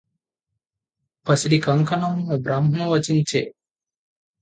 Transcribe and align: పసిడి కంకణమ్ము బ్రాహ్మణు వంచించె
పసిడి 1.27 1.59
కంకణమ్ము 1.59 2.35
బ్రాహ్మణు 2.43 2.87
వంచించె 2.91 3.41